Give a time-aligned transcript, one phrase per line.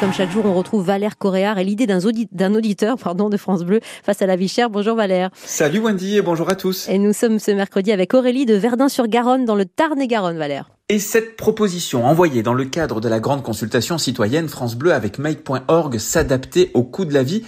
[0.00, 3.80] comme chaque jour, on retrouve Valère Coréard et l'idée d'un auditeur pardon, de France Bleu
[4.04, 4.70] face à la vie chère.
[4.70, 5.30] Bonjour Valère.
[5.44, 6.88] Salut Wendy et bonjour à tous.
[6.88, 10.70] Et nous sommes ce mercredi avec Aurélie de Verdun-sur-Garonne dans le Tarn-et-Garonne, Valère.
[10.88, 15.18] Et cette proposition envoyée dans le cadre de la grande consultation citoyenne France Bleu avec
[15.18, 17.44] Make.org s'adapter au coût de la vie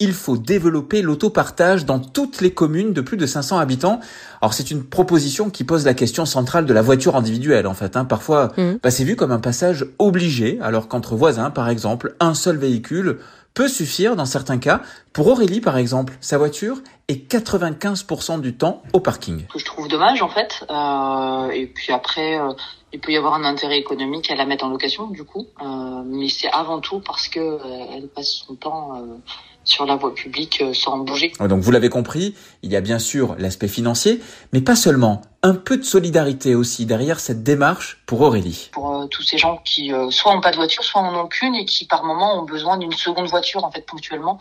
[0.00, 4.00] il faut développer l'autopartage dans toutes les communes de plus de 500 habitants.
[4.42, 7.96] Alors c'est une proposition qui pose la question centrale de la voiture individuelle en fait.
[7.96, 8.04] Hein.
[8.04, 8.72] Parfois, mmh.
[8.82, 13.18] bah, c'est vu comme un passage obligé, alors qu'entre voisins, par exemple, un seul véhicule
[13.54, 14.82] peut suffire dans certains cas.
[15.12, 19.46] Pour Aurélie, par exemple, sa voiture est 95% du temps au parking.
[19.46, 20.64] Que je trouve dommage en fait.
[20.68, 22.52] Euh, et puis après, euh,
[22.92, 25.46] il peut y avoir un intérêt économique à la mettre en location du coup.
[25.62, 29.16] Euh, mais c'est avant tout parce que euh, elle passe son temps euh,
[29.64, 31.32] sur la voie publique euh, sans bouger.
[31.40, 34.20] Donc vous l'avez compris, il y a bien sûr l'aspect financier,
[34.52, 35.22] mais pas seulement.
[35.46, 38.70] Un peu de solidarité aussi derrière cette démarche pour Aurélie.
[38.72, 41.26] Pour euh, tous ces gens qui euh, soit n'ont pas de voiture, soit en ont
[41.26, 44.38] qu'une et qui par moment ont besoin d'une seconde voiture en fait ponctuellement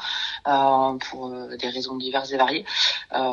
[0.47, 2.63] euh, pour des raisons diverses et variées.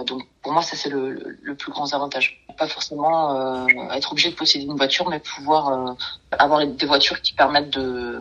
[0.05, 2.45] donc pour moi ça c'est le, le, plus grand avantage.
[2.58, 3.64] Pas forcément
[3.95, 5.97] être obligé de posséder une voiture, mais pouvoir
[6.33, 8.20] avoir des voitures qui permettent de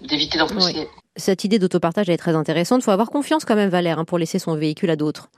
[0.00, 2.80] d'éviter d'en posséder cette idée d'autopartage est très intéressante.
[2.80, 5.28] Il faut avoir confiance quand même, Valère, hein, pour laisser son véhicule à d'autres.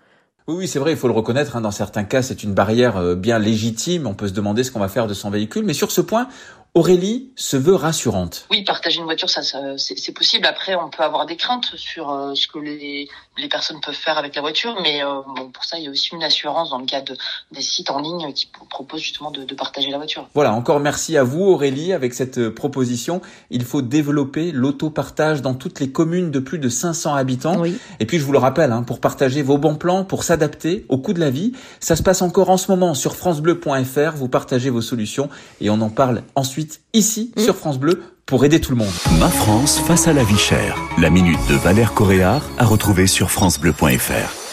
[0.48, 1.56] Oui, c'est vrai, il faut le reconnaître.
[1.56, 4.06] Hein, dans certains cas, c'est une barrière euh, bien légitime.
[4.06, 5.64] On peut se demander ce qu'on va faire de son véhicule.
[5.64, 6.28] Mais sur ce point,
[6.76, 8.44] Aurélie se veut rassurante.
[8.50, 9.40] Oui, partager une voiture, ça,
[9.78, 10.44] c'est possible.
[10.44, 14.18] Après, on peut avoir des craintes sur euh, ce que les, les, personnes peuvent faire
[14.18, 16.78] avec la voiture, mais euh, bon, pour ça, il y a aussi une assurance dans
[16.78, 17.16] le cas de,
[17.50, 20.28] des sites en ligne qui proposent justement de, de, partager la voiture.
[20.34, 23.22] Voilà, encore merci à vous Aurélie avec cette euh, proposition.
[23.48, 27.58] Il faut développer l'autopartage dans toutes les communes de plus de 500 habitants.
[27.58, 27.78] Oui.
[28.00, 30.98] Et puis, je vous le rappelle, hein, pour partager vos bons plans, pour s'adapter au
[30.98, 34.14] coût de la vie, ça se passe encore en ce moment sur francebleu.fr.
[34.14, 35.30] Vous partagez vos solutions
[35.62, 37.40] et on en parle ensuite ici mm.
[37.40, 38.92] sur France Bleu pour aider tout le monde.
[39.18, 40.76] Ma France face à la vie chère.
[40.98, 44.45] La minute de Valère Coréard à retrouver sur francebleu.fr.